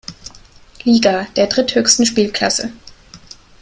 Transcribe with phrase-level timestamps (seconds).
[0.83, 2.73] Liga, der dritthöchsten Spielklasse.